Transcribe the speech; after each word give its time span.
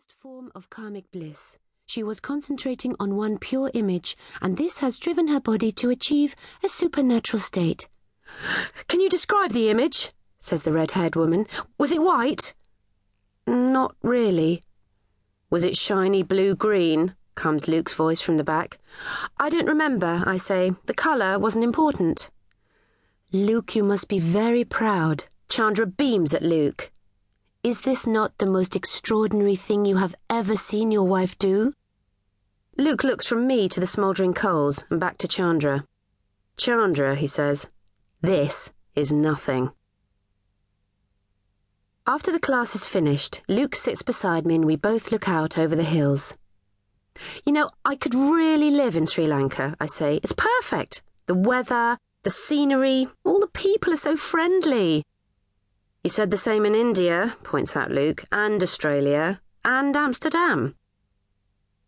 highest 0.00 0.12
form 0.12 0.50
of 0.54 0.70
karmic 0.70 1.10
bliss. 1.12 1.58
She 1.84 2.02
was 2.02 2.20
concentrating 2.20 2.96
on 2.98 3.16
one 3.16 3.36
pure 3.36 3.70
image, 3.74 4.16
and 4.40 4.56
this 4.56 4.78
has 4.78 4.98
driven 4.98 5.28
her 5.28 5.40
body 5.40 5.70
to 5.72 5.90
achieve 5.90 6.34
a 6.64 6.70
supernatural 6.70 7.38
state. 7.38 7.86
Can 8.88 9.00
you 9.00 9.10
describe 9.10 9.52
the 9.52 9.68
image? 9.68 10.12
says 10.38 10.62
the 10.62 10.72
red 10.72 10.92
haired 10.92 11.16
woman. 11.16 11.46
Was 11.76 11.92
it 11.92 12.00
white? 12.00 12.54
Not 13.46 13.94
really. 14.00 14.64
Was 15.50 15.64
it 15.64 15.76
shiny 15.76 16.22
blue 16.22 16.54
green? 16.54 17.14
comes 17.34 17.68
Luke's 17.68 17.92
voice 17.92 18.22
from 18.22 18.38
the 18.38 18.44
back. 18.44 18.78
I 19.38 19.50
don't 19.50 19.66
remember, 19.66 20.22
I 20.24 20.38
say. 20.38 20.72
The 20.86 20.94
colour 20.94 21.38
wasn't 21.38 21.64
important. 21.64 22.30
Luke, 23.32 23.76
you 23.76 23.82
must 23.84 24.08
be 24.08 24.18
very 24.18 24.64
proud. 24.64 25.24
Chandra 25.50 25.84
beams 25.84 26.32
at 26.32 26.42
Luke. 26.42 26.90
Is 27.62 27.80
this 27.80 28.06
not 28.06 28.38
the 28.38 28.46
most 28.46 28.74
extraordinary 28.74 29.54
thing 29.54 29.84
you 29.84 29.98
have 29.98 30.14
ever 30.30 30.56
seen 30.56 30.90
your 30.90 31.02
wife 31.02 31.38
do? 31.38 31.74
Luke 32.78 33.04
looks 33.04 33.26
from 33.26 33.46
me 33.46 33.68
to 33.68 33.78
the 33.78 33.86
smouldering 33.86 34.32
coals 34.32 34.84
and 34.88 34.98
back 34.98 35.18
to 35.18 35.28
Chandra. 35.28 35.84
Chandra, 36.56 37.14
he 37.14 37.26
says, 37.26 37.68
this 38.22 38.72
is 38.94 39.12
nothing. 39.12 39.72
After 42.06 42.32
the 42.32 42.40
class 42.40 42.74
is 42.74 42.86
finished, 42.86 43.42
Luke 43.46 43.76
sits 43.76 44.00
beside 44.00 44.46
me 44.46 44.54
and 44.54 44.64
we 44.64 44.76
both 44.76 45.12
look 45.12 45.28
out 45.28 45.58
over 45.58 45.76
the 45.76 45.82
hills. 45.82 46.38
You 47.44 47.52
know, 47.52 47.68
I 47.84 47.94
could 47.94 48.14
really 48.14 48.70
live 48.70 48.96
in 48.96 49.04
Sri 49.04 49.26
Lanka, 49.26 49.76
I 49.78 49.84
say. 49.84 50.18
It's 50.22 50.32
perfect. 50.32 51.02
The 51.26 51.34
weather, 51.34 51.98
the 52.22 52.30
scenery, 52.30 53.08
all 53.22 53.38
the 53.38 53.48
people 53.48 53.92
are 53.92 53.98
so 53.98 54.16
friendly. 54.16 55.04
You 56.02 56.08
said 56.08 56.30
the 56.30 56.38
same 56.38 56.64
in 56.64 56.74
India, 56.74 57.36
points 57.42 57.76
out 57.76 57.90
Luke, 57.90 58.24
and 58.32 58.62
Australia, 58.62 59.42
and 59.66 59.94
Amsterdam. 59.94 60.74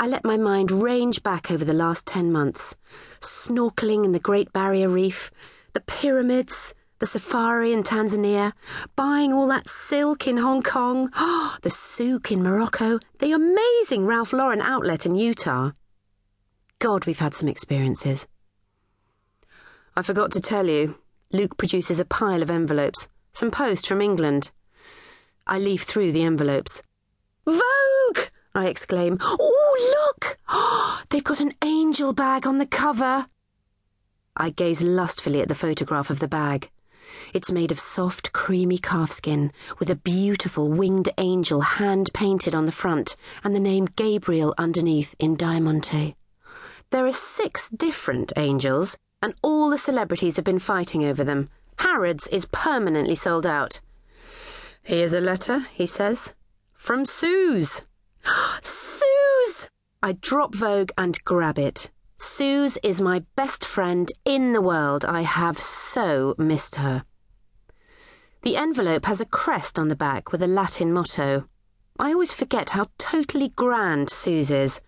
I 0.00 0.08
let 0.08 0.24
my 0.24 0.36
mind 0.36 0.72
range 0.72 1.22
back 1.22 1.48
over 1.48 1.64
the 1.64 1.72
last 1.72 2.08
ten 2.08 2.32
months. 2.32 2.74
Snorkeling 3.20 4.04
in 4.04 4.10
the 4.10 4.18
Great 4.18 4.52
Barrier 4.52 4.88
Reef, 4.88 5.30
the 5.74 5.80
pyramids, 5.82 6.74
the 6.98 7.06
safari 7.06 7.72
in 7.72 7.84
Tanzania, 7.84 8.52
buying 8.96 9.32
all 9.32 9.46
that 9.46 9.68
silk 9.68 10.26
in 10.26 10.38
Hong 10.38 10.62
Kong, 10.62 11.10
the 11.62 11.70
souk 11.70 12.32
in 12.32 12.42
Morocco, 12.42 12.98
the 13.20 13.30
amazing 13.30 14.06
Ralph 14.06 14.32
Lauren 14.32 14.60
outlet 14.60 15.06
in 15.06 15.14
Utah. 15.14 15.70
God, 16.80 17.06
we've 17.06 17.20
had 17.20 17.34
some 17.34 17.46
experiences. 17.46 18.26
I 19.94 20.02
forgot 20.02 20.32
to 20.32 20.40
tell 20.40 20.66
you, 20.66 20.98
Luke 21.30 21.56
produces 21.56 22.00
a 22.00 22.04
pile 22.04 22.42
of 22.42 22.50
envelopes. 22.50 23.06
Some 23.32 23.50
post 23.50 23.86
from 23.86 24.00
England. 24.00 24.50
I 25.46 25.58
leaf 25.58 25.82
through 25.82 26.12
the 26.12 26.22
envelopes. 26.22 26.82
Vogue! 27.46 28.28
I 28.54 28.66
exclaim. 28.66 29.18
Oh, 29.20 30.14
look! 30.18 30.38
They've 31.08 31.24
got 31.24 31.40
an 31.40 31.52
angel 31.64 32.12
bag 32.12 32.46
on 32.46 32.58
the 32.58 32.66
cover. 32.66 33.26
I 34.36 34.50
gaze 34.50 34.82
lustfully 34.82 35.40
at 35.40 35.48
the 35.48 35.54
photograph 35.54 36.10
of 36.10 36.18
the 36.18 36.28
bag. 36.28 36.70
It's 37.34 37.50
made 37.50 37.72
of 37.72 37.80
soft, 37.80 38.32
creamy 38.32 38.78
calfskin, 38.78 39.52
with 39.78 39.90
a 39.90 39.96
beautiful 39.96 40.68
winged 40.68 41.08
angel 41.18 41.60
hand 41.60 42.10
painted 42.14 42.54
on 42.54 42.66
the 42.66 42.72
front 42.72 43.16
and 43.42 43.54
the 43.54 43.60
name 43.60 43.88
Gabriel 43.96 44.54
underneath 44.56 45.14
in 45.18 45.36
diamante. 45.36 46.16
There 46.90 47.06
are 47.06 47.12
six 47.12 47.68
different 47.68 48.32
angels, 48.36 48.96
and 49.22 49.34
all 49.42 49.70
the 49.70 49.78
celebrities 49.78 50.36
have 50.36 50.44
been 50.44 50.58
fighting 50.58 51.04
over 51.04 51.22
them. 51.22 51.48
Harrods 51.80 52.26
is 52.26 52.44
permanently 52.44 53.14
sold 53.14 53.46
out. 53.46 53.80
Here's 54.82 55.14
a 55.14 55.20
letter, 55.20 55.66
he 55.72 55.86
says. 55.86 56.34
From 56.74 57.06
Suze. 57.06 57.84
Suze! 58.60 59.70
I 60.02 60.12
drop 60.20 60.54
Vogue 60.54 60.90
and 60.98 61.24
grab 61.24 61.58
it. 61.58 61.90
Suze 62.18 62.76
is 62.82 63.00
my 63.00 63.24
best 63.34 63.64
friend 63.64 64.12
in 64.26 64.52
the 64.52 64.60
world. 64.60 65.06
I 65.06 65.22
have 65.22 65.58
so 65.58 66.34
missed 66.36 66.76
her. 66.76 67.04
The 68.42 68.58
envelope 68.58 69.06
has 69.06 69.22
a 69.22 69.26
crest 69.26 69.78
on 69.78 69.88
the 69.88 69.96
back 69.96 70.32
with 70.32 70.42
a 70.42 70.46
Latin 70.46 70.92
motto. 70.92 71.48
I 71.98 72.12
always 72.12 72.34
forget 72.34 72.70
how 72.70 72.86
totally 72.98 73.48
grand 73.48 74.10
Suze 74.10 74.50
is. 74.50 74.82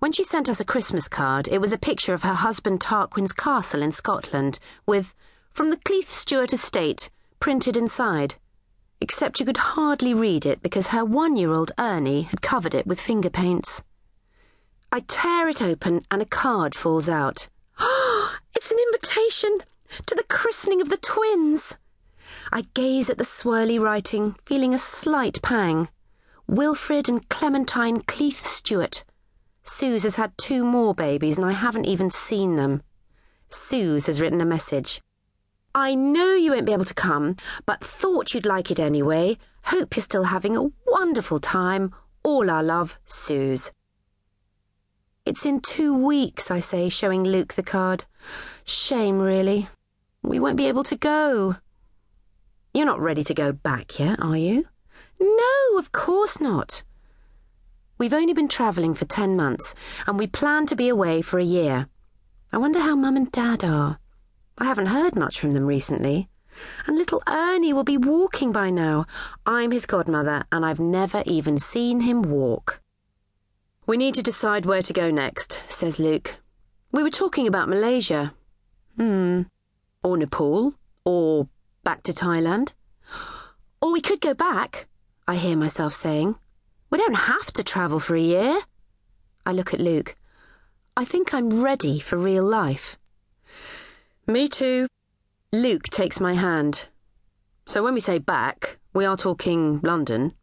When 0.00 0.10
she 0.10 0.24
sent 0.24 0.48
us 0.48 0.58
a 0.58 0.64
Christmas 0.64 1.06
card, 1.06 1.46
it 1.46 1.60
was 1.60 1.72
a 1.72 1.78
picture 1.78 2.12
of 2.12 2.24
her 2.24 2.34
husband 2.34 2.80
Tarquin's 2.80 3.32
castle 3.32 3.82
in 3.82 3.92
Scotland 3.92 4.58
with 4.84 5.14
from 5.58 5.70
the 5.70 5.76
Cleath-Stuart 5.78 6.52
estate, 6.52 7.10
printed 7.40 7.76
inside. 7.76 8.36
Except 9.00 9.40
you 9.40 9.46
could 9.46 9.56
hardly 9.56 10.14
read 10.14 10.46
it 10.46 10.62
because 10.62 10.94
her 10.94 11.04
one 11.04 11.34
year 11.34 11.50
old 11.50 11.72
Ernie 11.76 12.22
had 12.22 12.42
covered 12.42 12.76
it 12.76 12.86
with 12.86 13.00
finger 13.00 13.28
paints. 13.28 13.82
I 14.92 15.00
tear 15.00 15.48
it 15.48 15.60
open 15.60 16.02
and 16.12 16.22
a 16.22 16.26
card 16.26 16.76
falls 16.76 17.08
out. 17.08 17.48
it's 18.54 18.70
an 18.70 18.78
invitation 18.86 19.58
to 20.06 20.14
the 20.14 20.22
christening 20.28 20.80
of 20.80 20.90
the 20.90 20.96
twins. 20.96 21.76
I 22.52 22.66
gaze 22.74 23.10
at 23.10 23.18
the 23.18 23.24
swirly 23.24 23.80
writing, 23.80 24.36
feeling 24.46 24.72
a 24.72 24.78
slight 24.78 25.42
pang. 25.42 25.88
Wilfred 26.46 27.08
and 27.08 27.28
Clementine 27.28 28.02
Cleath-Stuart. 28.02 29.02
Suze 29.64 30.04
has 30.04 30.14
had 30.14 30.38
two 30.38 30.62
more 30.62 30.94
babies 30.94 31.36
and 31.36 31.44
I 31.44 31.52
haven't 31.52 31.86
even 31.86 32.10
seen 32.10 32.54
them. 32.54 32.80
Suze 33.48 34.06
has 34.06 34.20
written 34.20 34.40
a 34.40 34.44
message. 34.44 35.00
I 35.74 35.94
know 35.94 36.34
you 36.34 36.52
won't 36.52 36.66
be 36.66 36.72
able 36.72 36.84
to 36.84 36.94
come, 36.94 37.36
but 37.66 37.84
thought 37.84 38.34
you'd 38.34 38.46
like 38.46 38.70
it 38.70 38.80
anyway. 38.80 39.38
Hope 39.64 39.96
you're 39.96 40.02
still 40.02 40.24
having 40.24 40.56
a 40.56 40.70
wonderful 40.86 41.38
time. 41.38 41.94
All 42.22 42.50
our 42.50 42.62
love, 42.62 42.98
Suze. 43.06 43.72
It's 45.24 45.44
in 45.44 45.60
two 45.60 45.94
weeks, 45.94 46.50
I 46.50 46.60
say, 46.60 46.88
showing 46.88 47.22
Luke 47.22 47.54
the 47.54 47.62
card. 47.62 48.04
Shame, 48.64 49.18
really. 49.18 49.68
We 50.22 50.40
won't 50.40 50.56
be 50.56 50.68
able 50.68 50.84
to 50.84 50.96
go. 50.96 51.56
You're 52.72 52.86
not 52.86 53.00
ready 53.00 53.22
to 53.24 53.34
go 53.34 53.52
back 53.52 53.98
yet, 53.98 54.22
are 54.22 54.36
you? 54.36 54.66
No, 55.20 55.78
of 55.78 55.92
course 55.92 56.40
not. 56.40 56.82
We've 57.98 58.14
only 58.14 58.32
been 58.32 58.48
travelling 58.48 58.94
for 58.94 59.04
ten 59.04 59.36
months, 59.36 59.74
and 60.06 60.18
we 60.18 60.26
plan 60.26 60.66
to 60.66 60.76
be 60.76 60.88
away 60.88 61.20
for 61.20 61.38
a 61.38 61.44
year. 61.44 61.88
I 62.52 62.58
wonder 62.58 62.80
how 62.80 62.96
Mum 62.96 63.16
and 63.16 63.30
Dad 63.30 63.62
are. 63.64 63.98
I 64.58 64.64
haven't 64.64 64.86
heard 64.86 65.14
much 65.14 65.38
from 65.38 65.52
them 65.52 65.66
recently. 65.66 66.28
And 66.86 66.96
little 66.96 67.22
Ernie 67.28 67.72
will 67.72 67.84
be 67.84 67.96
walking 67.96 68.50
by 68.50 68.70
now. 68.70 69.06
I'm 69.46 69.70
his 69.70 69.86
godmother, 69.86 70.44
and 70.50 70.66
I've 70.66 70.80
never 70.80 71.22
even 71.26 71.58
seen 71.58 72.00
him 72.00 72.22
walk. 72.22 72.80
We 73.86 73.96
need 73.96 74.14
to 74.16 74.22
decide 74.22 74.66
where 74.66 74.82
to 74.82 74.92
go 74.92 75.10
next, 75.10 75.62
says 75.68 76.00
Luke. 76.00 76.36
We 76.90 77.04
were 77.04 77.10
talking 77.10 77.46
about 77.46 77.68
Malaysia. 77.68 78.34
Hmm. 78.96 79.42
Or 80.02 80.16
Nepal. 80.16 80.74
Or 81.04 81.48
back 81.84 82.02
to 82.02 82.12
Thailand. 82.12 82.72
Or 83.80 83.92
we 83.92 84.00
could 84.00 84.20
go 84.20 84.34
back, 84.34 84.88
I 85.28 85.36
hear 85.36 85.56
myself 85.56 85.94
saying. 85.94 86.34
We 86.90 86.98
don't 86.98 87.14
have 87.14 87.52
to 87.52 87.62
travel 87.62 88.00
for 88.00 88.16
a 88.16 88.20
year. 88.20 88.60
I 89.46 89.52
look 89.52 89.72
at 89.72 89.80
Luke. 89.80 90.16
I 90.96 91.04
think 91.04 91.32
I'm 91.32 91.62
ready 91.62 92.00
for 92.00 92.16
real 92.16 92.44
life. 92.44 92.98
Me 94.30 94.46
too. 94.46 94.86
Luke 95.54 95.84
takes 95.84 96.20
my 96.20 96.34
hand. 96.34 96.88
So 97.66 97.82
when 97.82 97.94
we 97.94 98.00
say 98.00 98.18
back, 98.18 98.78
we 98.92 99.06
are 99.06 99.16
talking 99.16 99.80
London. 99.82 100.34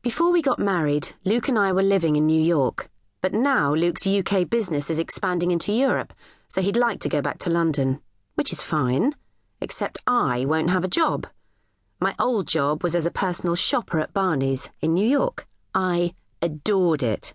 Before 0.00 0.32
we 0.32 0.40
got 0.40 0.58
married, 0.58 1.10
Luke 1.26 1.48
and 1.48 1.58
I 1.58 1.72
were 1.72 1.82
living 1.82 2.16
in 2.16 2.24
New 2.24 2.40
York. 2.40 2.88
But 3.20 3.34
now 3.34 3.74
Luke's 3.74 4.06
UK 4.06 4.48
business 4.48 4.88
is 4.88 4.98
expanding 4.98 5.50
into 5.50 5.74
Europe, 5.74 6.14
so 6.48 6.62
he'd 6.62 6.74
like 6.74 7.00
to 7.00 7.10
go 7.10 7.20
back 7.20 7.36
to 7.40 7.50
London, 7.50 8.00
which 8.34 8.50
is 8.50 8.62
fine, 8.62 9.12
except 9.60 9.98
I 10.06 10.46
won't 10.46 10.70
have 10.70 10.84
a 10.84 10.88
job. 10.88 11.26
My 12.00 12.14
old 12.18 12.48
job 12.48 12.82
was 12.82 12.94
as 12.94 13.04
a 13.04 13.10
personal 13.10 13.56
shopper 13.56 14.00
at 14.00 14.14
Barney's 14.14 14.70
in 14.80 14.94
New 14.94 15.06
York. 15.06 15.46
I 15.74 16.14
adored 16.40 17.02
it. 17.02 17.34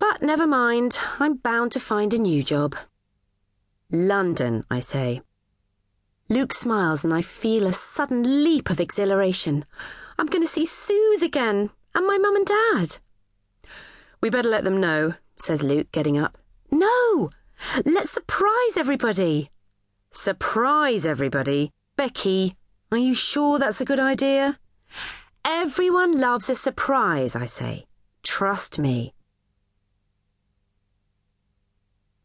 But 0.00 0.20
never 0.20 0.48
mind, 0.48 0.98
I'm 1.20 1.36
bound 1.36 1.70
to 1.72 1.78
find 1.78 2.12
a 2.12 2.18
new 2.18 2.42
job. 2.42 2.74
London, 3.90 4.64
I 4.70 4.80
say. 4.80 5.22
Luke 6.28 6.52
smiles 6.52 7.04
and 7.04 7.12
I 7.12 7.22
feel 7.22 7.66
a 7.66 7.72
sudden 7.72 8.44
leap 8.44 8.70
of 8.70 8.78
exhilaration. 8.78 9.64
I'm 10.18 10.26
going 10.26 10.42
to 10.42 10.48
see 10.48 10.64
Suze 10.64 11.22
again, 11.22 11.70
and 11.94 12.06
my 12.06 12.18
mum 12.18 12.36
and 12.36 12.46
dad. 12.46 12.98
We 14.20 14.30
better 14.30 14.48
let 14.48 14.64
them 14.64 14.80
know, 14.80 15.14
says 15.36 15.62
Luke, 15.62 15.90
getting 15.92 16.18
up. 16.18 16.38
No! 16.70 17.30
Let's 17.84 18.10
surprise 18.10 18.76
everybody. 18.76 19.50
Surprise 20.12 21.04
everybody? 21.04 21.72
Becky, 21.96 22.54
are 22.92 22.98
you 22.98 23.14
sure 23.14 23.58
that's 23.58 23.80
a 23.80 23.84
good 23.84 24.00
idea? 24.00 24.58
Everyone 25.44 26.18
loves 26.18 26.48
a 26.48 26.54
surprise, 26.54 27.34
I 27.34 27.46
say. 27.46 27.86
Trust 28.22 28.78
me. 28.78 29.14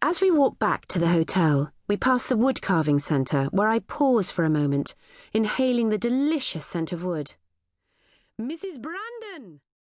As 0.08 0.22
we 0.22 0.30
walk 0.30 0.60
back 0.60 0.86
to 0.90 1.00
the 1.00 1.08
hotel, 1.08 1.72
we 1.88 1.98
pass 1.98 2.28
the 2.28 2.38
wood 2.38 2.62
carving 2.62 3.00
centre 3.00 3.46
where 3.46 3.70
I 3.70 3.80
pause 3.80 4.30
for 4.30 4.46
a 4.46 4.52
moment, 4.52 4.94
inhaling 5.34 5.90
the 5.90 5.98
delicious 5.98 6.64
scent 6.64 6.92
of 6.92 7.04
wood. 7.04 7.34
Mrs. 8.40 8.80
Brandon! 8.80 9.62